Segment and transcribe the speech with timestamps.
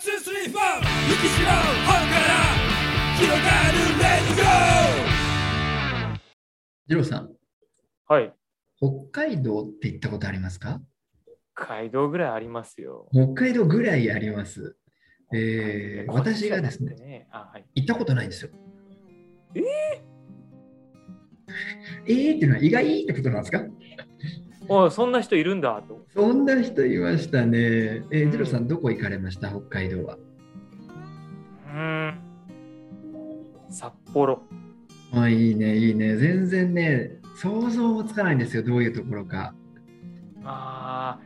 [0.00, 0.64] Two three four
[1.10, 2.28] 雪城本から
[3.18, 3.36] 広が
[3.70, 6.16] るレディ
[6.88, 7.28] ジローさん、
[8.08, 8.32] はい。
[8.78, 10.80] 北海道って行ったことありますか？
[11.54, 13.08] 北海道ぐらいありますよ。
[13.12, 14.78] 北海道ぐらいあります。
[15.34, 17.28] えー私がですね、ね。
[17.30, 17.66] あ、はい。
[17.74, 18.50] 行ったことないんですよ。
[19.54, 19.60] え
[22.06, 23.62] えーっていうのは意外ってことなんですか？
[24.72, 26.06] おそんな人いるんだと。
[26.14, 27.58] そんな人いましたね。
[27.58, 29.48] えーうんジローさん、どこ行かれました？
[29.50, 30.14] 北海道は。
[30.14, 32.20] うーん。
[33.68, 34.42] 札幌。
[35.12, 36.16] あ、いいね、いいね。
[36.16, 39.54] 全然ね、想像もつかないんですよ、どういうところか。
[40.44, 41.18] あ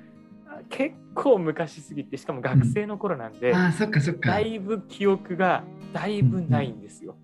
[0.46, 4.40] あ、結構昔すぎて、しかも学生の頃なんで、あー、そっかそっかだ。
[4.40, 7.14] いぶ記憶がだいぶないんですよ。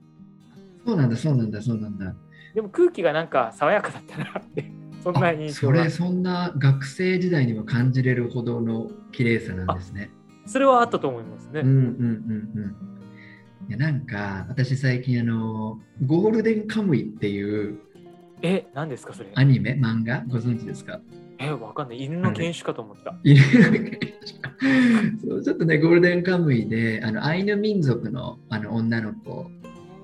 [0.87, 2.15] そうなんだ、そうなんだ、そうなんだ。
[2.55, 4.71] でも空気がなんか爽やかだったなって、
[5.03, 5.91] そんなあ印象がそれ、。
[5.91, 10.11] そんな学生時代にも感じれるほどの綺麗さなんですね。
[10.47, 11.61] それはあったと思いますね。
[11.61, 13.69] うんうんうんうん。
[13.69, 17.79] いやなんか私最近あのゴールデンカムイっていう
[18.43, 19.29] え、何ですかそれ？
[19.35, 20.25] アニメ漫画？
[20.27, 21.01] ご存知ですか？
[21.39, 22.03] え、わかんない。
[22.03, 23.15] 犬の犬種かと思った。
[23.23, 23.43] いる
[25.27, 29.51] そうちょっとねゴールデンカムイであのアイヌ民族のあの女の子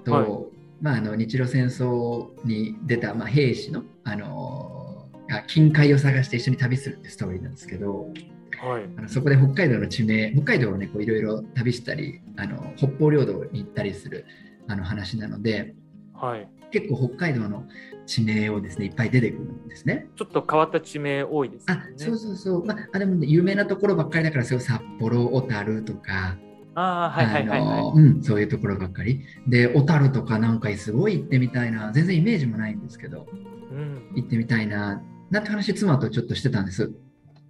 [0.04, 8.12] と、はいまあ、あの日露戦争に出た、まあ、兵士のあのが金塊を探して一緒に旅するってストーリーなんですけど、
[8.58, 8.84] はい。
[8.96, 14.24] あのそこで北海道の地名北海道をねこういろいろ旅したりあの北方領土に行ったりする
[14.68, 15.74] あの話なので
[16.14, 16.48] はい。
[16.72, 17.64] 結構北海道の
[18.06, 20.08] 地名をですねいっぱい出てくるんですね。
[20.16, 21.94] ちょっと変わった地名多いですよあね。
[21.96, 26.36] そうそうそう、まあ、あでも、ね、有名なところばっかりだからそう札幌小樽とか、
[26.76, 27.98] ああ、はいはいはいはい。
[27.98, 33.26] うん、そういうところばっかりで小樽とかなんかすごい行ってみたいな全然イメージもないんですけど
[33.72, 34.12] うん。
[34.14, 36.92] 行ってみたいななんて話妻とちょっとしてたんです。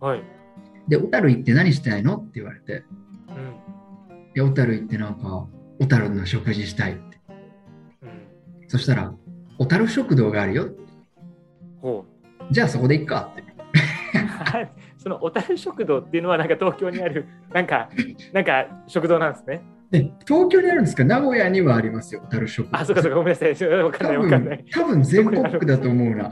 [0.00, 0.22] はい。
[0.86, 2.84] で小樽行って何したいのって言われて
[3.28, 3.32] う
[4.12, 4.32] ん。
[4.32, 5.48] で小樽行ってなんか
[5.80, 7.18] 小樽の食事したいって
[8.02, 8.68] うん。
[8.68, 9.12] そしたら
[9.58, 10.68] 小樽食堂があるよ
[11.82, 12.04] ほ
[12.52, 13.46] じゃあそこで行っかってう。
[15.06, 17.88] その小樽食堂っていうのはなんか東京にある なんか
[18.32, 19.62] なんか食堂なんですね。
[19.88, 21.04] で東京にあるんですか？
[21.04, 23.52] 名古屋にはありますよ小樽食堂あ、そうかそうかごめんなさい。
[23.84, 24.66] わかんない多わかんない分。
[24.82, 26.28] 多分全国区だと思うな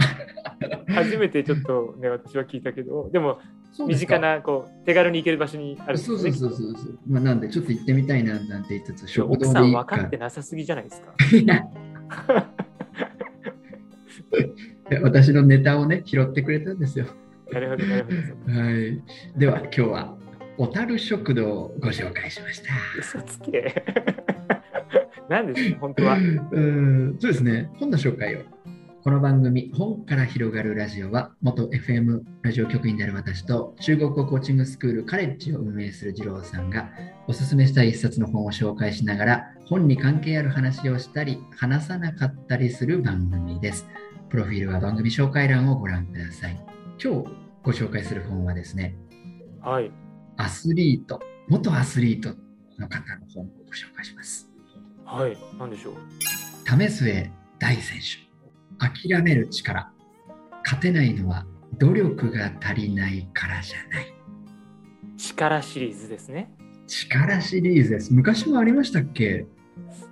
[0.92, 3.38] 初めてちょっとね私は聞いたけど、でも
[3.86, 5.98] 身近なこう手軽に行ける場所にあるね。
[5.98, 11.14] そうそうそうそうそう、まあ、なんでちょっと行ってみたいななんて言いつつ食奥堂さん分かってなさすぎじゃないですか。
[15.00, 17.06] 私のネタをね拾ってくれたんですよ
[17.54, 18.60] なるほどなるほど。
[18.60, 19.02] はい
[19.36, 20.16] では今日は
[20.56, 23.84] 小樽食堂をご紹介しました嘘つけ。
[25.28, 26.16] なんですか本当は。
[26.16, 28.40] うんそうですね本の紹介を
[29.04, 36.90] この番組「本から広がるラジオは」元 FM ラジオ局員である私と中国語コーチングスクールカレッジを運営する二郎さんが
[37.28, 43.86] おすすめしたい一冊の本を紹介しながら本に関係ある話をしたり話さなかったりする番組です。
[44.30, 46.74] プロフィールは番組紹介欄をご覧ください。
[47.02, 48.94] 今日ご紹介する本はですね、
[49.62, 49.90] はい。
[50.36, 52.28] アスリート、元アスリート
[52.78, 54.50] の方の本をご紹介します。
[55.06, 55.36] はい。
[55.58, 55.94] なんでしょう？
[56.66, 58.22] 為末大選手。
[58.78, 59.90] 諦める力。
[60.62, 61.46] 勝てないのは
[61.78, 64.12] 努力が足りないからじゃない。
[65.16, 66.52] 力シリーズですね。
[66.86, 68.12] 力シリーズです。
[68.12, 69.46] 昔もありましたっけ？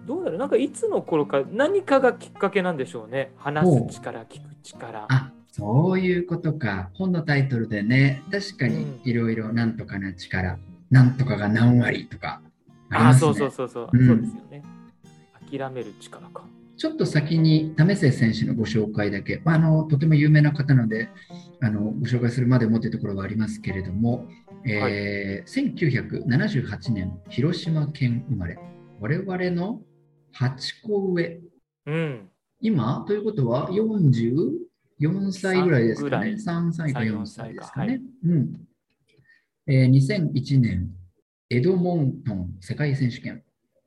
[0.07, 0.39] どうだろう？
[0.39, 3.33] なんかいつの頃か何かがきっかけなんでしょうね。
[3.37, 5.07] 話す力、聞く力。
[5.11, 6.91] あそういうことか。
[6.95, 10.59] 本のタイトルでね、確かにうんいろいろなんとかな力、
[10.91, 12.41] なんとかが何割とか
[12.91, 13.21] ありあ、ますね。
[13.21, 14.63] そうそうそうそう、うんそうですよね。
[15.51, 16.45] 諦める力か。
[16.79, 21.11] ちょっと先に為末選手のご紹介だけ、まあ、あのとても有名な方なので
[21.61, 24.27] あのご紹介するまでもというところはありますけれども、
[24.65, 28.59] えー1978年広島県生まれ
[29.01, 29.83] 我々の
[30.35, 31.41] 8個上
[31.87, 32.29] うん。
[32.61, 33.05] 今？
[33.07, 33.69] ということは
[35.09, 36.39] 44歳ぐらいですかね。
[36.39, 37.89] 三3歳か4 3歳ですかはい。
[37.89, 38.53] ね、うん。
[39.67, 40.91] えー2001年
[41.51, 43.43] エドモントン世界選手権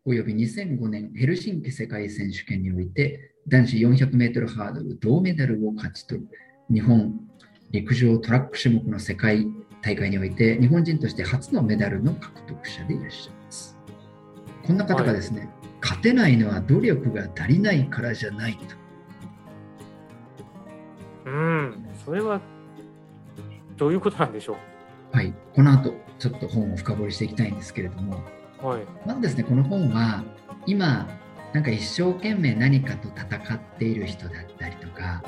[0.06, 6.27] および2005年ヘルシンキ世界選手権において男子400メートルハードル銅メダルを勝ち取る
[6.71, 7.19] 日本
[7.71, 9.47] 陸上トラック種目の世界
[9.81, 13.77] 大会において日本人として初のメダルの獲得者でいらっしゃいます。
[14.65, 15.47] こんな方がですね、
[15.81, 18.84] 勝てないのは努力が足りないからじゃないと。
[21.25, 21.86] うん。
[22.06, 22.39] それは
[23.77, 24.57] どういうことなんでしょ
[25.12, 28.22] はい、この後ちょっと本を深掘りしていきたいんですけれども、
[28.63, 28.66] う。
[28.66, 28.81] はい。
[29.06, 30.24] まずですね、この本は
[30.66, 31.07] 今、
[31.54, 35.24] なんか一生懸命何かと戦っている人だったりとか、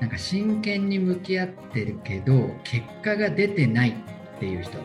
[0.00, 3.94] なんか真剣に向き合ってるけど、結果が出てないっ
[4.40, 4.78] ていう人、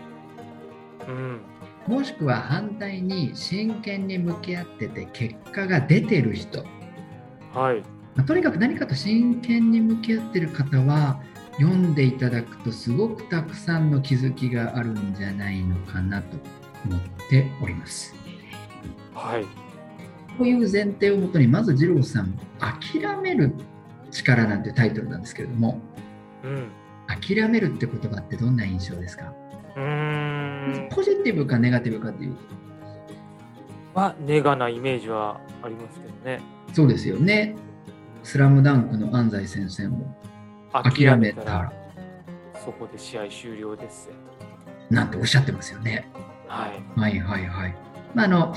[1.08, 1.42] うん。
[1.88, 6.64] もしくは反対に真剣に向き合ってて結果が出てる人、
[7.54, 7.84] はい。
[8.16, 11.22] まあとにかく何かと真剣に向き合ってる方は
[11.60, 16.38] 読んでいただくとすごくたくさんの気づきがあるんじゃないのかなと
[16.86, 18.16] 思っております。
[19.14, 19.44] はい。
[20.38, 23.54] こういう前提をもとにまず二郎さん「諦める
[24.10, 25.82] 力」なんてタイトルなんですけれども
[26.44, 26.70] うん。
[27.08, 29.34] 諦めるって言葉ってどんな印象ですか？
[29.76, 30.90] うーん。
[30.90, 32.36] ポジティブかネガティブかっていう
[33.94, 36.40] は、ネガなイメージはありますけどね。
[36.74, 37.56] そうですよね
[38.24, 40.16] 「スラムダンクの安西先生も
[40.72, 41.74] 諦めたら
[42.64, 44.16] そこで試合終了ですよ。
[44.90, 46.10] なんておっしゃってますよね。
[46.48, 47.00] はい。
[47.00, 47.76] はいはいはい。
[48.14, 48.54] まあ、あの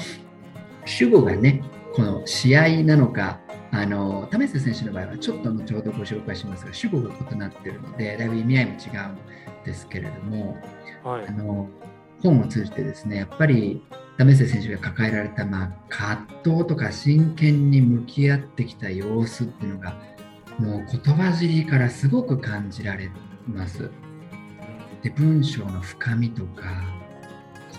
[0.85, 1.63] 主語がね、
[1.95, 3.39] この試合なのか、
[3.71, 8.79] あの為末選手の場合はちょっと後ほどご紹介しますが、主語が異なっているので、だいぶ意味合いも違う
[9.61, 10.57] んですけれども、
[11.05, 11.31] はいあ。
[11.31, 11.69] の
[12.23, 13.83] 本を通じてですね、やっぱり
[14.19, 19.97] 為末選手が抱えられた、まあ、葛藤とか真剣に向き合ってきた様子っていうのが、
[20.59, 23.11] もう言葉尻からすごく感じられ
[23.47, 23.91] ます。
[25.03, 26.85] で文章の深みとか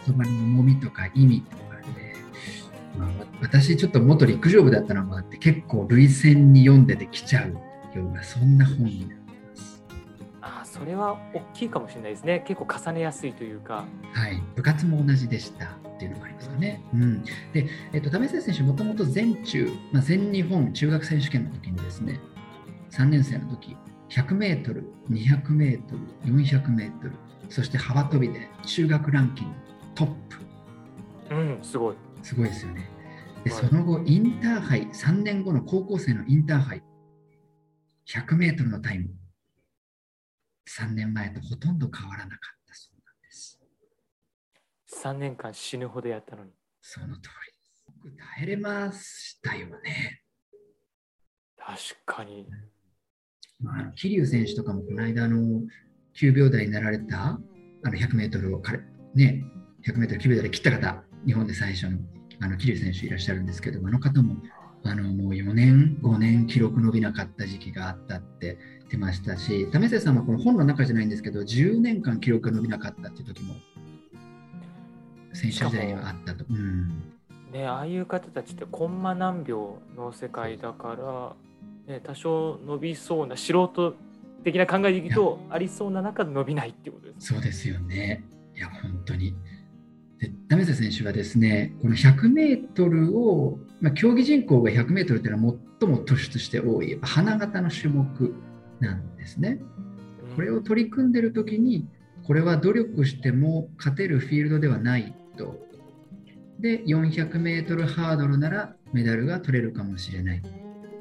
[0.06, 2.16] 言葉の重みとか意味とかで、
[2.98, 3.10] まあ、
[3.42, 7.52] 私ちょっと元陸上部だったのもあって結構類線に読んでてきちゃう
[7.98, 9.23] ようなそんな本になってます。
[9.23, 9.23] ああ、
[10.74, 12.44] それは大きいかもしれないですね。
[12.48, 13.86] 結構重ねやすいというか。
[14.12, 16.84] はい、部活も同じでしたっていうのもありますよね。
[16.96, 17.24] うん、
[17.54, 22.20] で、えっと、為末選手、もともと全中、まあ、全日本中学選手権の時にですね、
[22.90, 23.78] 3年生の時
[24.10, 25.94] 100メートル、200メート
[26.26, 27.12] ル、400メートル、
[27.50, 29.54] そして幅跳びで中学ランキング
[29.94, 30.08] トッ
[31.28, 31.36] プ。
[31.36, 31.96] うん、すごい。
[32.24, 32.90] すごいですよね。
[33.44, 36.84] で、はいその後、インターハイ、3年後の高校生のインターハイ、
[38.08, 39.10] 100メートルのタイム、
[40.70, 43.60] 3年前とほとんど変わらなかったそうなんです。
[45.04, 46.52] 3年間死ぬほどやったのに。
[46.82, 47.86] その通りです。
[47.88, 50.22] よく耐えれましたよね。
[51.58, 52.48] 確かに。
[53.60, 55.62] まあ、桐生選手とかもこの間あの
[56.20, 57.40] 9秒台になられたあ
[57.84, 58.80] の100メートルを彼、
[59.16, 59.44] ね、
[59.88, 61.98] 100メートル9秒台で切った方、日本で最初の
[62.42, 64.36] あの桐生選手いらっしゃるんですけども、あの方も
[64.86, 73.56] あのもう4年、5年記録伸びなかった時期があったって言ってましたし、為末さんはこの本の中じゃないんですけど、10年間記録が伸びなかったっていう時も
[75.34, 76.46] 選手時代にはあったと。
[76.50, 77.14] うん
[77.54, 81.36] ね、ああいう方たちってコンマ何秒の世界だか
[81.88, 83.96] ら、ね、多少伸びそうな素人
[84.44, 87.28] 的な考えでいくとありそうな中で伸びないっていうことです。
[87.28, 88.24] そうですよね。
[88.56, 89.36] いや、本当に。
[90.24, 98.34] で、ダメセ選手はですね、この100メートルを、まあ、競技人口が100メートルというのは最も突出して多い、花形の種目
[98.80, 99.60] なんですね。
[100.36, 101.86] これを取り組んでるときに、
[102.26, 105.68] これは努力しても勝てるフィールドではないと。
[106.62, 110.42] で、400メートルハードルならメダルが取れるかもしれない。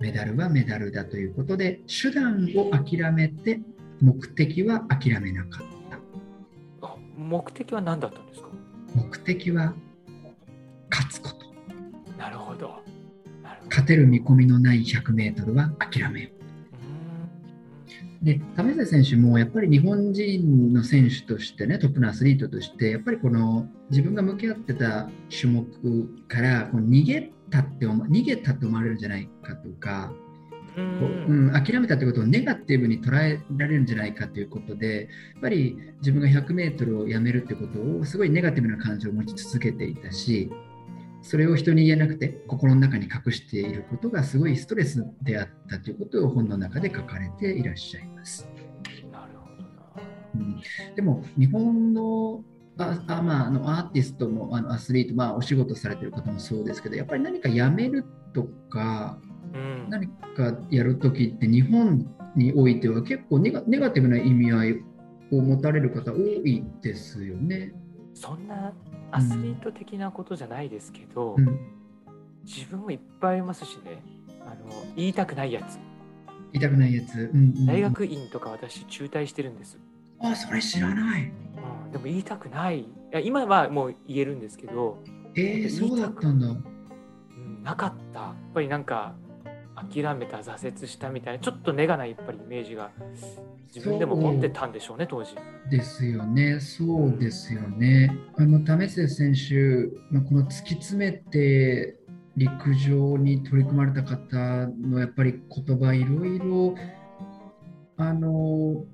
[0.00, 3.60] メダルはメダルだということで、手段を諦めて、
[4.00, 5.66] 目的は諦めなかっ
[6.80, 6.96] た。
[7.16, 8.48] 目的は何だったんですか？
[8.94, 9.74] 目的は
[10.90, 11.36] 勝つこと。
[12.18, 12.82] なるほど。
[13.68, 16.42] 勝てる見込みのない100メートルは諦めよう。
[18.22, 25.66] うで、為末選手もやっぱり日本人の選手としてね、トップのアスリートとして、やっぱりこの自分が向き合ってた種目
[26.28, 30.12] からこう逃げたって思逃げたと思われるんじゃないかとか、
[30.76, 40.50] ううん、諦めたということをネガティブに捉えられるんじゃないかということで、やっぱり自分が100メートルをやめるってことをすごいネガティブな感情を持ち続けていたし、
[41.22, 48.48] それを人に言えなくて心の中に隠していることがすごいストレスであったということを本の中で書かれていらっしゃいます。
[49.10, 49.70] なるほどな。
[50.34, 50.60] うん、
[50.96, 52.42] でも日本の
[52.78, 59.31] ああ、まあ、あのアーティストもあのアスリート、まあ、お仕事されてる方もそうですけどやっぱり何かやめるとかうん。
[59.88, 62.06] 何かやるときって日本
[62.36, 64.84] においては結構ネガネガティブな意味合い
[65.32, 67.72] を持たれる方多いですよね。
[68.14, 68.72] そんな
[69.10, 71.58] アスリート的なことじゃないですけど、うん、
[72.44, 74.02] 自分もいっぱいありますしね。
[74.46, 75.78] あの言いたくないやつ。
[76.52, 77.14] 痛くないやつ。
[77.14, 77.66] うんうんうん。
[77.66, 79.78] 大学院とか私中退してるんです、
[80.20, 81.32] あそれ知らない。
[81.86, 82.80] うん、でも言いたくない。
[82.80, 85.02] いや今はもう言えるんですけど、
[85.34, 86.46] えー、そうだったんだ。
[86.48, 88.20] うん、なかった。
[88.20, 89.14] やっぱりなんか
[89.90, 92.90] 諦めた挫折したみたいなちょっとネガなやっぱりイメージが
[93.74, 95.34] 自分でも持ってたんでしょうね当時。
[95.70, 98.16] ですよね、そうですよね。
[98.36, 101.96] あの為末選手、まあ、この突き詰めて
[102.36, 106.74] 陸上に取り組まれた方のやっぱり言葉、いろいろ
[107.96, 108.84] あの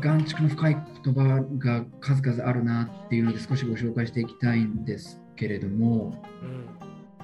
[0.00, 6.65] 眼蓄の深い言葉が数々あるなっていうので少しご紹介していきたいんですけれども、うん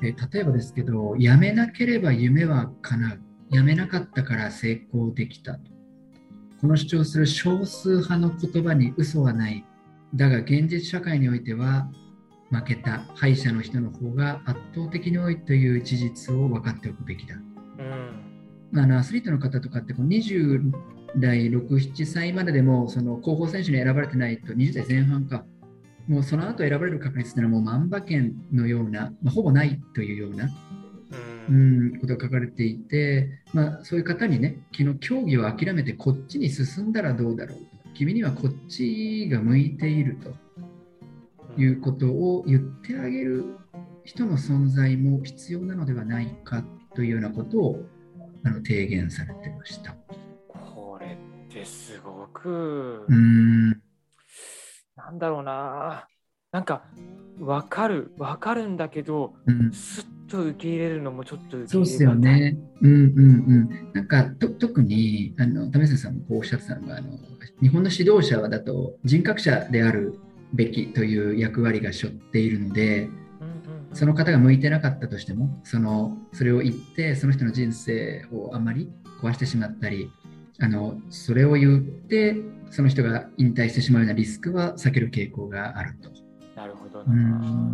[0.02, 3.21] え例えばですけど、やめなければ夢は叶う。
[3.50, 5.59] やめなかったから成功できた。
[6.61, 9.64] この主張する少数派の言葉に嘘はない。
[10.14, 11.88] だが現実社会においては
[12.50, 17.37] 負けた敗者の人の方が圧倒的に多いという事実を分かっておくべきだ。
[17.37, 17.38] う
[17.82, 18.32] ん
[18.75, 20.73] あのアスリートの方とかってこう20
[21.18, 25.44] 代6、7歳まででもその候補選手に選ばれてないと20代前半か、
[26.09, 30.44] もうその後選ばれる確率っていうのはもう万馬券のような、まあ、ほぼないというような、
[31.49, 37.64] ううんん、ことが書かれていて、まあ、そういう方にね、昨日競技を諦めてこっちに進んだらどうだろうと。
[37.94, 40.16] 君にはこっちが向いている
[41.56, 43.56] ということを言ってあげる
[44.04, 47.85] 人の存在も必要なのではないかというようなことを
[48.44, 49.94] あの提言されてました。
[50.49, 51.18] これ
[51.49, 53.82] ってすごく、うーん
[55.04, 56.06] なんだろうな
[56.52, 56.82] なんか
[57.38, 62.56] 分かる分かるんだけどうんすっと受け入れるのもちょっとそうですよね。
[62.80, 63.04] うんうんう
[63.88, 63.92] ん。
[63.92, 67.18] なんかと特にあの為末さんもこうおっしゃってたのがあの
[67.61, 70.18] 日本の指導者はだと人格者である
[70.54, 73.09] べきという役割が背負っているので
[73.92, 78.90] その方が向いてなかったとしてもそのそれを言ってその人の人生をあまり
[79.23, 80.11] 壊してしまったり
[80.61, 82.37] あのそれを言って
[82.71, 86.11] その人が引退してしまうようなリスクは避ける傾向があると。
[86.54, 87.14] なるほどうな。
[87.14, 87.73] ん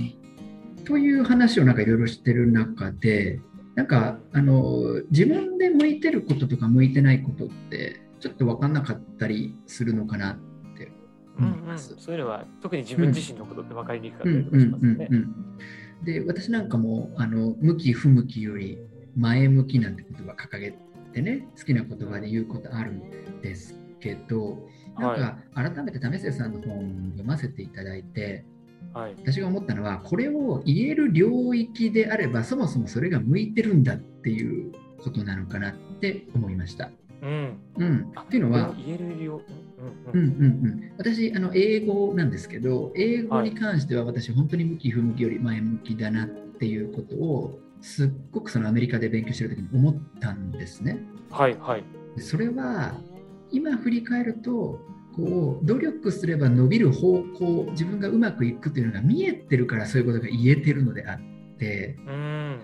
[0.85, 3.41] という話をなんかいろいろしてる中で
[3.75, 10.37] なんかあの自分で向いてることとか向いてないことってちょっと分かんなかったりするのかなっ
[10.77, 10.91] て
[11.39, 11.95] うんうん、思います。
[11.99, 15.25] そういうのは特に自分自身のことって分かりにくかっうんたりとかしますよねうんうんう。
[15.27, 15.35] ん
[16.05, 18.79] で私なんかもあの向き不向きより
[19.17, 20.79] 前向きなんて言葉掲げ
[21.13, 28.45] てね好きな言葉で言うことあるんですけどなんか改めて為末さんの本読ませていただいて
[28.93, 29.15] はい。
[29.21, 34.73] 私が思ったのはこれを言える領域であればそもそもそれが向いてるんだっていう
[35.03, 36.91] ことなのかなって思いました。
[37.23, 37.59] うん。
[37.77, 39.41] うん、あっていうのは、言えるよ。
[40.13, 50.99] ううんんうんうんうん、私あの英語なんですけど英語に関しては私本当に向き不向きより前向きだなっていうことをすっごくそのアメリカで勉強してる時に思ったんですね。
[51.31, 51.85] はいはい。
[52.17, 52.95] でそれは
[53.51, 54.81] 今振り返ると
[55.17, 61.21] こう努力すれば伸びる方向自分がうまくいくというのが見えてるからそういうことが言えてるのであっ
[61.59, 62.61] てうん。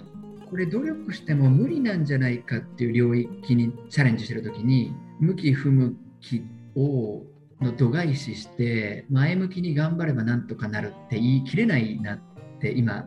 [0.48, 6.44] これ努力しても無理なんじゃないかっていう領域にチャレンジしてる時に向き不向き
[6.76, 7.22] を
[7.60, 12.20] の度外視して前向きに頑張ればなんとかなるって言い切れないなっ
[12.60, 13.06] て今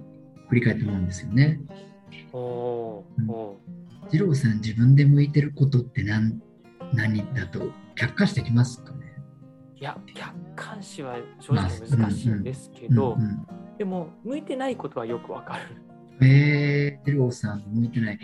[0.49, 1.61] 振り返って思うんですよね。
[2.33, 3.57] おーうんお
[4.11, 6.39] 二郎さん自分で向いてることって何
[6.93, 8.97] 何だと客観視できますかね？
[9.75, 13.47] ーいや、客観視は正直難しいんですけど、うんうん
[13.77, 16.25] でも、向いてないことはよくわかる。
[16.25, 18.19] えー、二郎さん向いてない。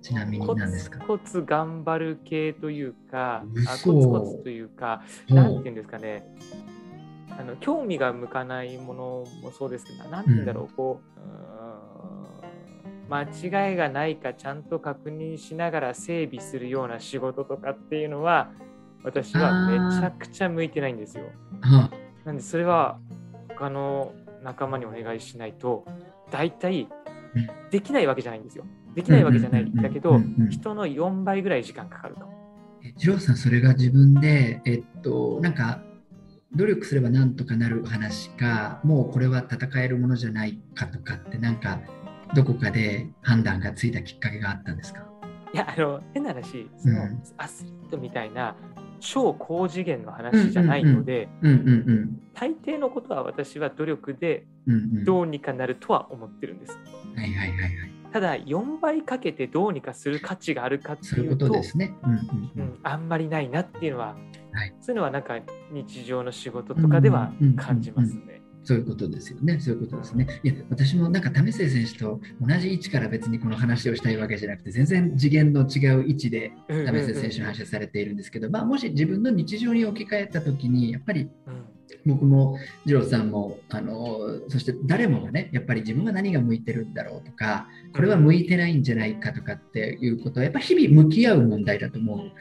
[0.00, 1.04] ちなみにコツ何ですか？
[1.04, 3.92] コツ頑張る系というか、あ嘘。
[3.92, 6.24] コツコツというか、なんていうんですかね、
[7.38, 11.95] あの興味が向かないものもそうですけど、なんていうんだろう、こう、うーん
[13.08, 18.50] 間違いがないかちゃんと確認しながら整備するような仕事とかっていうのは、
[19.04, 21.24] 私はめちゃくちゃ向いてないんですよ。
[21.62, 21.90] あ
[22.24, 22.98] なんで、それは
[23.48, 25.84] 他の仲間にお願いしないと、
[26.30, 26.88] 大体
[27.36, 28.64] うんできないわけじゃないんですよ。
[28.94, 32.22] できないわけじゃないんだけど人の4倍ぐらい時間かかると。
[32.82, 35.82] え二郎さんそれが自分でえっとなんか
[36.54, 41.80] 努力すればなんとかなる話かもうこれは戦えるものじゃないかとかってなんか
[42.34, 45.06] どこかで判断がついたきっかけがあったんですか？
[45.54, 47.22] いや、あの、変な話、その、うん。
[47.38, 48.56] アスリートみたいな
[49.00, 51.28] 超高次元の話じゃないので、
[52.34, 54.44] 大抵のことは私は努力で
[55.04, 56.78] どうにかなるとは思ってるんです。
[58.12, 61.50] ただ、4倍かけてどうにかする価値があるかっていうと、
[62.82, 64.16] あんまりないなっていうのは、
[64.52, 64.74] はい。
[64.80, 65.34] そういうのはなんか
[65.70, 68.14] 日常の仕事とかでは感じます。
[68.14, 68.22] ね。
[68.66, 69.60] そういうことですよね。
[69.60, 70.26] そういうことですね。
[70.42, 92.32] いや、私もなんか為末選手と同じ位置から別にこの話をしたいわけじゃなくて、全然次元の違う位置で為末選手の話をされているんですけど、まあ、もし自分の日常に置き換えたときに、やっぱりうん僕も二郎さんもあのそして誰もがねやっぱり自分は何が向いてるんだろうとかこれは向いてないんじゃないかとかっていうことはやっぱ日々向き合う問題だと思う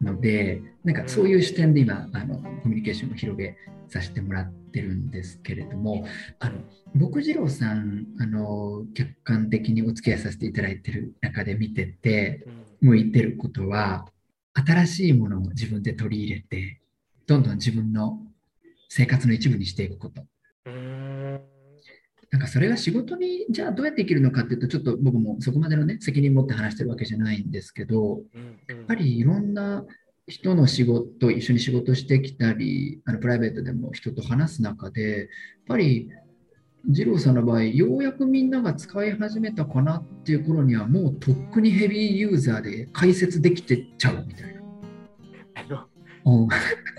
[0.00, 3.56] のでなんかそういう視点で今あのコミュニケーションを広げ
[3.88, 6.06] させてもらってるんですけれども
[6.38, 6.58] あの
[6.94, 12.68] 僕二郎さんあの客観的にお付き合いさせていただいてる中で見ててうん。
[12.80, 14.06] 向いてることは
[14.54, 16.80] 新しいものを自分で取り入れて
[17.26, 18.20] どんどん自分の
[18.88, 20.22] 生活の一部にしていくこと。
[22.30, 28.20] なんかそれが仕事にじゃあどうやって生きるのかっていうとちょっと僕もそこまでのね責任持って話してるわけじゃないんですけど
[28.68, 29.84] やっぱりいろんな
[30.26, 35.28] 人の仕事一緒に仕事してきたりあのプライベートでも人と話す中でやっ
[35.68, 36.10] ぱり
[36.86, 45.88] 二郎さんの場合ようやくみんなが使い始めたかなっていう頃にはもうとっくにヘビーユーザーで解説できてっちゃうみたいな。
[46.28, 46.48] うん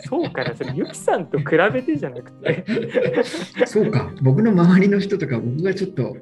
[0.02, 3.24] そうかな、それ、ゆきさんと比べてじゃなくて、
[3.66, 6.16] そうか、僕の周りの人とか、僕がちょっと、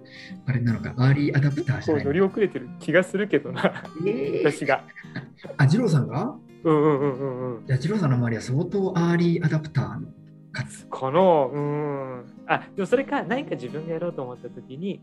[0.46, 4.84] あれなのか、アーリーアダプターじゃない乗り遅れてる気がするけどな、えー私が。
[5.58, 6.36] あ、二郎さんが？
[6.64, 7.66] うんうんうんうんうん。
[7.68, 10.08] じゃあ、二郎さんの周りは相当アーリーアダプターの
[10.52, 10.88] 数。
[10.88, 12.26] この、うん。
[12.48, 15.02] あ、でもそれか、何か自分がやろうと思ったときに、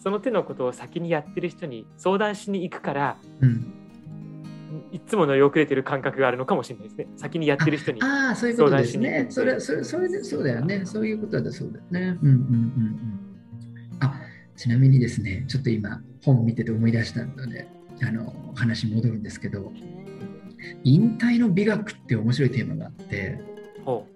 [0.00, 3.72] その手のことを先にやってる人に相談しに行くから、うん、
[4.92, 7.08] いつも乗り遅れてる感覚があるのかもしれないですね。
[7.16, 8.02] 先にやってる人に。
[8.02, 9.26] ああ、そういうことですね。
[9.30, 10.84] それ、それ、それで、そうだよね。
[10.84, 12.18] そういうことだそうだよね。
[12.22, 13.20] うんうんうんうん。
[14.00, 14.20] あ、
[14.56, 17.68] ちなみにですね、ちょっと今、本見てて思い出したので、
[18.02, 19.72] あの、話戻るんですけど、
[20.84, 23.40] 引退の美学って面白いテーマがあって、
[23.84, 24.06] ほ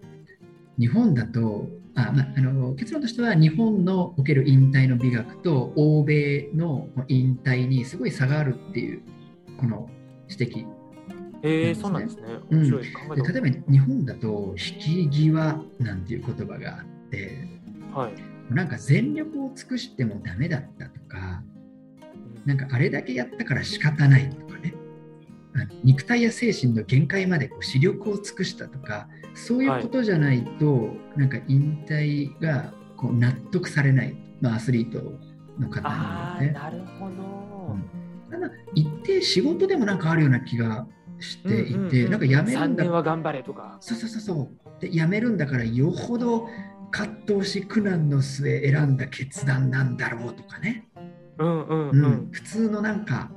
[0.79, 9.03] 日本だとあ、まあ、あの結論としては日本のおける引退の美学と欧米の引退にすごい差があるっていう
[9.59, 9.89] この
[10.39, 10.69] 指摘う。
[11.43, 12.39] えー、そそううなんんですねね。
[12.51, 12.93] 面白い。
[12.93, 17.49] 考えたことで例えば日本だと引き際なんていう言葉があって
[17.93, 18.55] はい。
[18.55, 21.43] なんか全力を尽くしてもダメだったとか
[22.45, 24.75] なんかあれだけやったから仕方ないとかね
[25.85, 35.19] 肉体や精神の限界までこう視力を尽くしたとかそういうことじゃないと、なんか引退がこう納得されない、まあ、アスリート
[35.59, 37.77] の方ああ、にねなるほど。
[37.79, 38.02] た
[38.43, 40.87] だ一定仕事でもなんかあるような気が
[41.19, 43.77] していて、うんうんうんなんか辞める3んだ年は頑張れとか。
[43.81, 46.49] そうそうそうそうで辞めるんだからよほど
[46.91, 50.89] 葛藤し苦難の末選んだ決断なんだろうとかね、
[51.39, 52.29] うんうんううんん。
[52.31, 53.31] 普通のなんか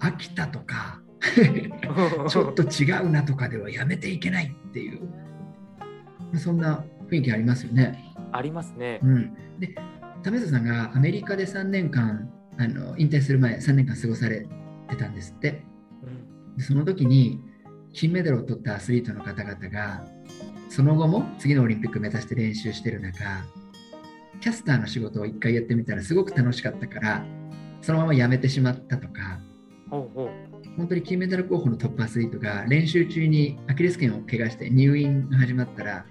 [0.00, 1.00] 飽きたとか
[2.28, 5.00] ちょっと違うなとかではやめていけないっていう、
[6.38, 8.02] そんな雰囲気ありますよね。
[8.32, 9.06] ありますねう。
[9.06, 9.74] ん、で、
[10.22, 14.46] 為末さんがアメリカで3年間、あの引退する前、3年間過ごされ
[14.88, 15.64] てたんですって。
[16.04, 17.40] うんでその時に
[17.92, 20.04] 金メダルを取ったアスリートの方々が、
[20.68, 23.18] その後も次のオリンピック目指して練習してる中、
[24.40, 27.24] キャスターの仕事を1回やってみたらすごく楽しかったから、
[27.80, 29.40] そのまま辞めてしまったとか、
[30.76, 36.06] 本当に金メダル候補のトップアスリートが練習中にアキレス腱を怪我して入院が始まったら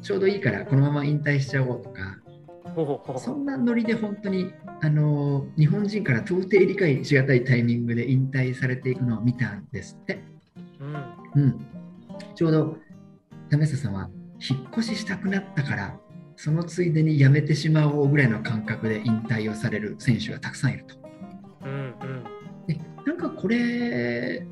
[0.00, 2.19] ちょうどいいからこのまま引退しちゃおうとか
[3.18, 4.52] そんなノリで本当に
[4.82, 10.22] あの日本人から到底理解しがたいタイミングで引退されていくのを見たんですって、
[10.80, 11.42] うん。
[11.42, 11.66] うん、
[12.34, 12.76] ちょうど
[13.50, 14.08] 為末さんは
[14.40, 15.96] 引っ越ししたくなったから
[16.36, 20.96] そのついでに辞めてしまおうぐらいの感覚で引退をされる選手がたくさんいると。
[21.64, 22.24] うんうん。
[22.66, 24.46] でなんかこれ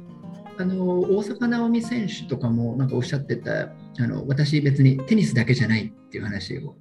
[0.59, 6.76] あの大坂なおみ選手とかもなんかおっしゃってたあの私別にテニスだけじゃないっていう話を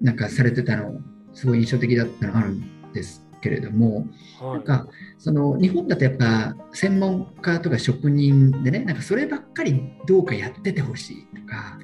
[0.00, 1.00] なんかされてたの
[1.32, 4.06] すごい印象的だったのあるんですけれども
[4.40, 4.52] はい。
[4.52, 11.78] なんかその日本だとやっぱ専門家とか職人でねなんかそればっかりどうかやっててほしいとか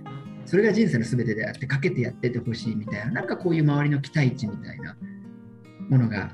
[0.47, 4.97] それが人生の全てであってかけてやっててほしいみたいななんかこういう周りの期待値みたいな
[5.89, 6.31] ものが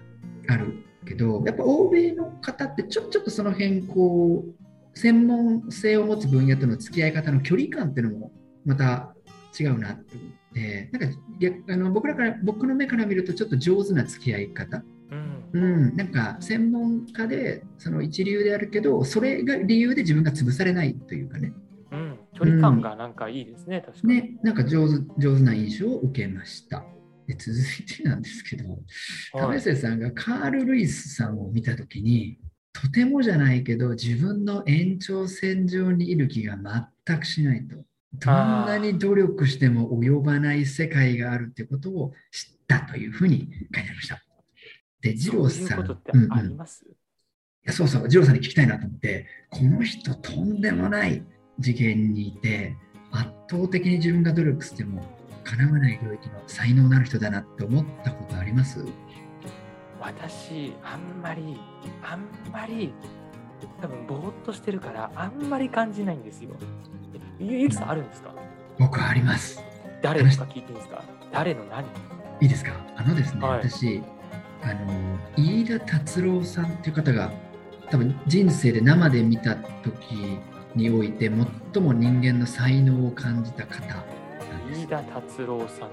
[0.49, 8.33] あるけどやっぱ欧米の方ってちょちょっとその辺こう専門性を持つ分野との付き合い方の距離感っていうのも
[8.65, 9.15] また
[9.59, 10.42] 違うなって思って
[10.93, 14.83] なんか逆あの僕らから僕の目から見るとちょっと上手な付き合い方。
[15.11, 15.51] うん。
[15.53, 21.53] うん、なんか専門家でその一流であるけどそれが理由で自分が潰されないというかね。
[21.91, 22.19] うん。
[22.35, 24.15] 距離感がなんかいいですね、確かに。
[24.15, 24.31] ね。
[24.43, 26.85] なんか上手上手な印象を受けました。
[27.27, 28.65] で続いてなんですけど
[29.33, 29.61] はい。
[29.61, 32.39] 為末さんがカール・ルイスさんを見た時に
[32.73, 36.57] とてもじゃないけど自分の延長線上にいる気が
[37.07, 37.77] 全くしないと
[38.15, 38.35] どん
[38.67, 44.23] なに努力しても及ばない世界があるってことを知ったというふうに書いてありました。
[45.01, 45.81] で二郎さん。
[45.81, 46.53] うんうん。
[46.53, 46.57] い
[47.65, 51.25] やそうそう、二郎さんに聞きたいなと思って、この人とんでもない
[51.61, 52.77] 次元にいて、
[53.13, 55.05] 圧倒的に自分が努力しても
[55.45, 58.85] 叶わない領域の才能のある人だなって思ったことあります？
[60.01, 61.57] 私、あんまり、
[62.03, 62.93] あんまり、
[63.81, 66.51] 多分ぼーっとしてるから、あんまり感じないんですよ。
[67.41, 68.35] えゆゆきさんあるんですか？
[68.79, 69.63] 僕はあります。
[70.01, 71.03] 誰ですか聞いていいですか？
[71.33, 71.85] 誰の何？
[72.41, 72.73] いいですか？
[72.97, 74.03] あのですね、はい私、
[74.63, 77.31] あの、飯田達郎さんっていう方が、
[77.91, 80.39] 多分人生で生で見た時
[80.75, 81.31] において
[81.75, 84.05] 最も人間の才能を感じた方
[84.73, 85.91] 飯田達郎さん。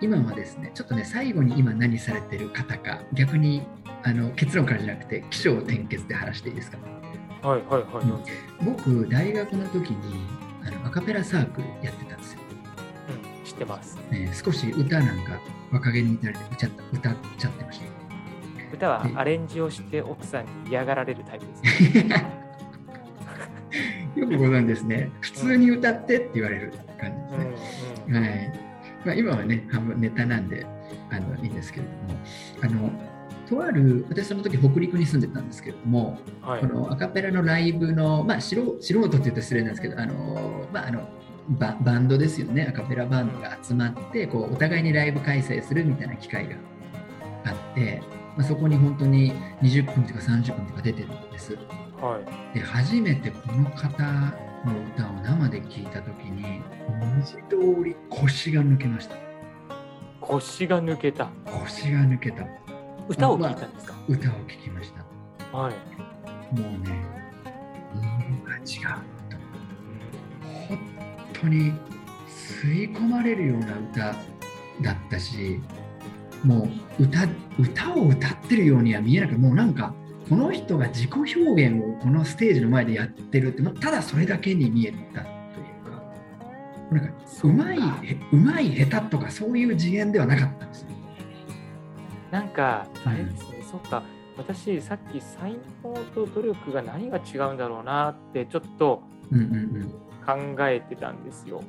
[0.00, 3.62] 今はですねちょっとね最後に今何されてる方か逆に
[4.06, 6.78] あの結論からじゃなくて起承転結で話していいですか？
[7.42, 8.04] はいはいはい。
[8.04, 8.20] うん
[8.64, 10.24] 僕大学の時に
[10.66, 12.40] あのアカペラサークルやってたんですよ、
[13.08, 13.98] うん、知ってます。
[14.10, 15.38] ね、少し歌なんか
[15.72, 17.84] 若気に至られて歌っちゃった歌っちゃってました
[18.72, 22.44] 歌はアレンジをして奥さんに嫌がられるタイプです、ね。
[24.16, 25.10] よくご存知ですね。
[25.20, 28.04] 普通に歌ってって言われる感じうんですね。
[28.08, 28.60] うんはい。
[29.04, 30.64] まあ、今はね、半分ネタなんで
[31.10, 32.20] あのいいんですけれども、
[32.62, 32.90] あの、
[33.48, 41.08] とある、私その時北陸に住んでたんですけれども、はいこのアカペラのライブの、まあ素人素人って言うと失礼なんですけど、あの、まああの、
[41.48, 46.56] ババンドですよね、アカペラバンドが集まって、こうお互いにライブ開催するみたいな機会が
[47.44, 48.02] あって、
[48.36, 51.56] まあ、そこに本当に20分とか30分とか出てるんです。
[52.00, 52.20] は
[52.52, 52.58] い。
[52.58, 54.02] で初めてこの方
[54.64, 56.62] の歌を生で聴いた時に
[57.00, 59.16] 文字通り腰が抜けました
[60.20, 61.28] 腰が抜けた。
[61.44, 62.44] 腰が抜けた
[63.08, 65.56] 歌を聞いたんですか、歌を聴きました。
[65.56, 65.74] はい。
[66.58, 67.04] もうね
[67.94, 69.36] 人間が違うと。
[70.68, 70.78] 本
[71.32, 71.72] 当に
[72.28, 74.14] 吸い込まれるような歌
[74.82, 75.60] だったし
[76.42, 77.26] もう歌
[77.58, 79.94] 歌を歌ってるようには見えなくてもうなんか
[80.28, 86.02] この人が自己表現をこのステージの前でやってるってまただそれだけに見えたというか。
[86.90, 87.12] なんか
[87.42, 90.53] うまいへうまい下手とかそういう次元ではなかった。
[92.34, 94.02] なんか、あれですね、そっか、
[94.36, 99.04] 私、さっき才能と努力が何が違うんだろうなって、ちょっと
[100.26, 101.62] 考えてたんですよ。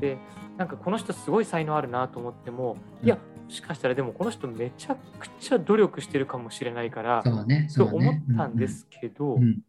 [0.00, 0.18] で、
[0.56, 3.06] なんかこの人すごい才能あるなと思っても、うん。
[3.06, 7.22] いや、もしかしたらでもこの人めちゃくちゃ努力してるかもしれないから、
[7.68, 9.60] そう思ったんですけど、うんうん。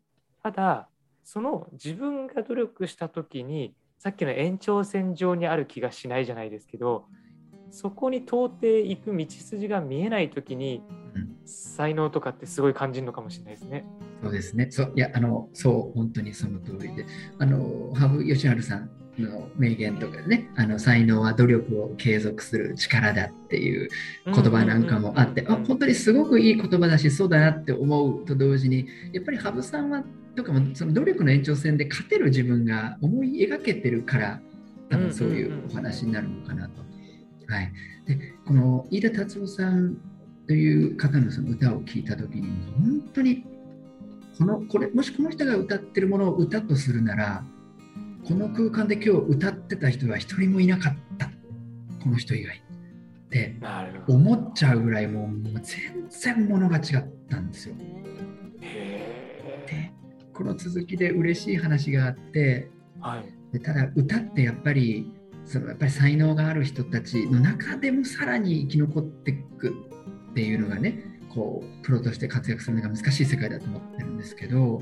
[0.41, 0.87] ただ、
[1.23, 7.05] その自分が努力した時に、さっきの延長線上にある気がしないじゃないですけど、
[7.75, 10.81] そこに到底行く道筋が見えない時に、
[11.13, 13.85] うん才能とかってすごい感じるのかもしれないですね。
[14.23, 14.67] そうですね。
[14.71, 17.05] そういやあのそう本当にその通りで、
[17.37, 23.89] あの羽生善治さんの名言とかでね、あの才能は努力を継続する力だっていう
[24.25, 30.03] 言葉なんかもあって、あ本当にすごくいい言葉だし、そうだなって思うと同時に、やっぱり羽生さんは
[30.35, 34.41] とかもその努力の延長線で勝てる自分が思い描けてるから、
[34.89, 36.84] 多分そういうお話になるのかなと。
[37.47, 37.71] はい。
[38.05, 39.97] で、この飯田達夫さん
[40.47, 43.43] という方のその歌を聴いたときに、本当に
[44.37, 47.43] このこれもしこの人が歌ってるものを歌とするなら
[48.27, 51.27] この空間で今日歌ってた人は一人もいなかった
[52.03, 52.65] この人以外って。
[54.07, 56.83] 思っちゃうぐらいもう全然ものが違っ
[57.29, 57.75] たんですよ。
[58.61, 59.91] へで
[60.33, 63.25] この続きで嬉しい話があってーはい。
[63.51, 65.11] でただ歌ってやっぱり
[65.45, 69.75] そのやっぱり才能がある人たちの中でもさらに生き残っていく
[70.31, 74.81] っていうのがねこうプロとして活躍するのが難しい世界だと思ってるんですけど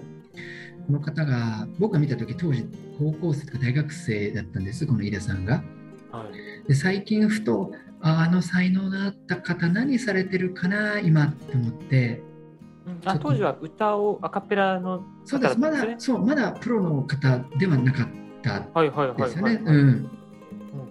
[0.88, 2.66] この方が僕が見た時当時
[2.98, 5.64] 高校生とか大学生だったんですこの井出さんが。
[6.12, 6.26] は
[6.66, 6.68] い。
[6.68, 7.72] で最近ふと
[8.02, 12.22] ああの才能があった方何されてるかな今って思って
[13.06, 18.08] あ当時は歌をアカペラのそうですま方だそうまだプロの方ではなかっ
[18.42, 19.54] たはいはいはいですよね。
[19.56, 19.64] はい。
[19.64, 20.23] うんうん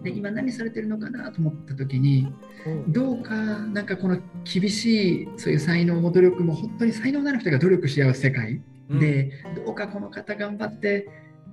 [0.03, 2.33] で今何されてるのかなと思った時に
[2.67, 8.61] うんどうかなんかこの厳しいそういう才能も努力も本当に才能のある人が努力し合う世界
[8.99, 9.31] で、
[9.65, 11.09] どうかこの方頑張って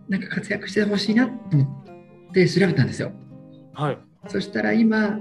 [0.08, 1.64] なんか活躍してほしいなと思
[2.30, 3.12] って調べたんですよ。
[3.74, 3.98] はい。
[4.28, 5.20] そしたら今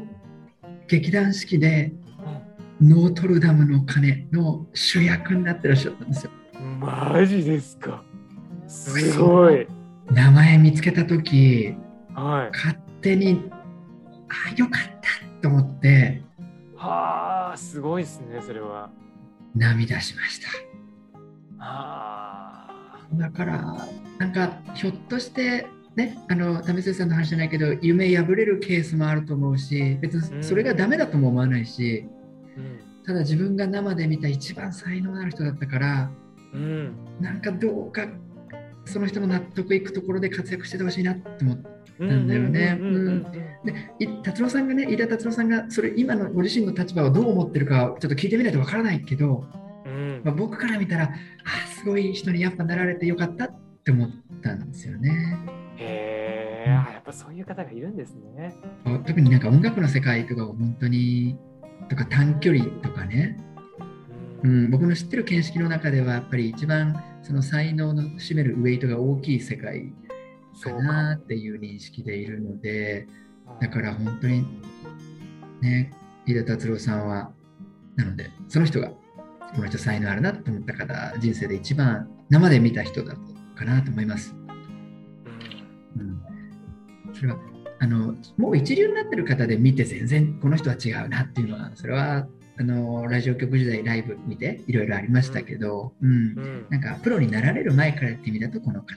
[0.88, 1.92] 劇団四季で
[2.80, 6.32] ノートルダムの鐘の主役になってらっしゃったんですよ。
[6.80, 8.02] マジですか。
[8.66, 9.66] すごい。
[10.10, 11.74] 名前見つけた時
[12.14, 12.50] はい。
[12.56, 13.50] 勝手に
[14.28, 16.22] あよかったと思って
[16.76, 18.90] はあ、すごいですね、それは。
[19.54, 20.48] 涙しました。
[21.58, 23.76] あだから、
[24.18, 32.06] なんかひょっとして、ね、あの為末さんの話じゃないけど、夢破れるケースもあると思うし、別にそれがダメだとも思わないし、
[32.56, 32.60] あ。
[32.60, 33.04] うん。
[33.04, 36.10] ただ自分が生で見た一番才能のある人だったから、
[36.52, 36.92] うん。
[37.20, 38.06] なんかどうか
[38.84, 41.77] その人の納得いくところで活躍しててほしいなって思って。
[42.00, 42.78] うんなんだよね。
[43.98, 49.44] でい達郎さんがね、飯田達郎さんがそれ今のご自身の立場をどう思ってるかちょっと聞いてみないとわからないけど、
[49.84, 50.22] うん。
[50.24, 53.50] まあ、僕から見たら、あすごい人にやっぱなられてよかったっ
[53.84, 54.10] て思っ
[54.42, 55.38] たんですよね。
[55.76, 58.54] へえ、あやっぱそういう方がいるんですね。
[59.06, 61.36] 特になんか音楽の世界とかを本当に
[61.88, 63.38] とか短距離とかね、
[64.42, 69.92] ううんん、僕の知ってる見識の中ではやっぱり一番その才能の占めるウェイトが大きい世界
[70.60, 73.06] かそうなかっていう認識でいるので、
[73.46, 73.58] も。
[73.60, 74.46] だから本当に
[75.60, 75.92] ね、
[76.26, 77.32] 飯田達郎さんは、
[77.96, 83.16] なので、その人が、この人才能あるなと思った方、人生で一番生で見た人だっ
[83.54, 84.34] たかなと思います。
[85.96, 86.22] うん
[87.08, 87.38] うん、それは
[87.80, 92.26] あのもう一流になってる方で見て全然この人は違うなっていうのはそれは
[92.60, 98.94] あのラジオ局時代ライブ見ていろいろありましたけど、うんうんなんかプロになられる前からって意味だとこの方か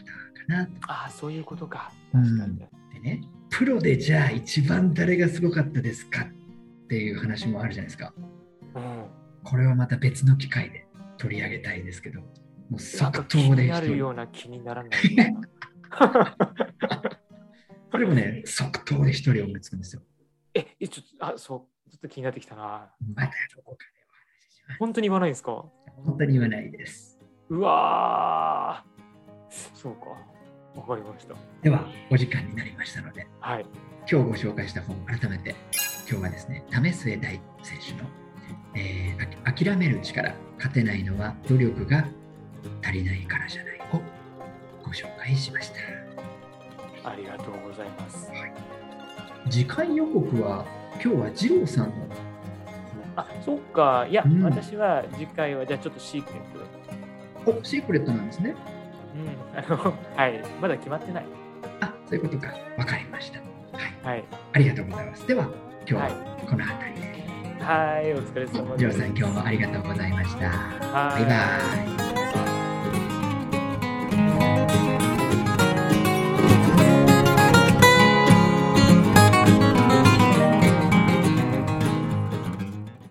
[0.48, 0.72] なと。
[0.88, 1.92] ああ、そういうことか。
[2.14, 2.58] うん確かに。
[2.58, 2.66] で
[3.00, 3.22] ね
[3.52, 6.28] プロでじゃあ一番誰がすごかったですかっ
[6.88, 8.14] ていう話もあるじゃないですか。
[8.76, 9.06] うん
[9.44, 12.28] これはまた別の機会で取り上げたいですけども
[12.78, 14.92] う即答でなるよ人うな気にならない。
[17.92, 20.02] これもね即答で一人思いつくんですよ。
[20.54, 21.62] え、えちょっと、あ、そう、
[21.92, 22.90] ちょっと気になってきたな。
[23.16, 24.80] またどこかでお話しします。
[24.80, 25.52] 本当に言わないんですか？
[26.06, 27.20] 本当に言わないです。
[27.50, 30.06] うわーそうか。
[30.80, 31.36] わかりました。
[31.62, 33.66] では、お時間になりましたので、はい。
[34.10, 35.54] 今日ご紹介した本、改めて、
[36.10, 38.10] 今日はですね、為末大選手の、
[38.76, 42.06] えーあき諦める力、勝てないのは努力が
[42.82, 44.00] 足りないからじゃないを
[44.82, 45.72] ご紹介しまし
[47.04, 47.10] た。
[47.10, 48.32] ありがとうございます。
[49.50, 51.94] 次回予告は、今日は二郎さんの、
[53.16, 54.08] あ、そっか。
[54.10, 56.44] いや、うん私は次回は、じゃあちょっとシークレッ
[57.46, 57.60] トで。
[57.60, 58.56] おシークレットなんですね。
[59.16, 59.60] うん。
[59.60, 60.42] あの、はい。
[60.62, 61.26] まだ決まってない。
[61.82, 62.54] あ、そういうことか。
[62.78, 63.40] わかりました。
[63.78, 64.16] はい。
[64.16, 64.24] はい。
[64.54, 65.28] ありがとうございます。
[65.28, 66.12] では、今日ははい
[66.48, 67.64] この辺りで。
[67.64, 68.14] はい。
[68.14, 68.78] お疲れ様です。
[68.78, 70.50] 二郎さん、今日もありがとうございました。
[70.50, 72.11] はいバイバイ。